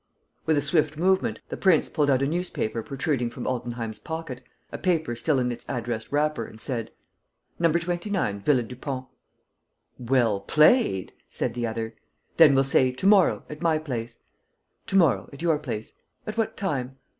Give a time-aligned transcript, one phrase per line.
[0.47, 4.79] With a swift movement, the prince pulled out a newspaper protruding from Altenheim's pocket, a
[4.79, 6.89] paper still in its addressed wrapper, and said:
[7.59, 7.71] "No.
[7.71, 9.07] 29, Villa Dupont."
[9.99, 11.93] "Well played!" said the other.
[12.37, 14.17] "Then we'll say, to morrow, at my place."
[14.87, 15.93] "To morrow, at your place.
[16.25, 16.97] At what time?"